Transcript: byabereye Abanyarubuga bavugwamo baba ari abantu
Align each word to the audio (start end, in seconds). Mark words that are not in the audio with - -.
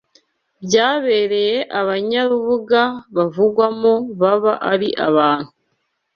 byabereye 0.65 1.57
Abanyarubuga 1.79 2.81
bavugwamo 3.15 3.93
baba 4.19 4.53
ari 4.71 4.89
abantu 5.07 5.51